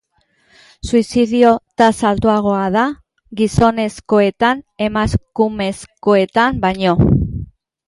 [0.87, 1.51] Suizidio
[1.81, 2.87] tasa altuagoa da
[3.43, 6.99] gizonezkoetan emakumezkoetan baino.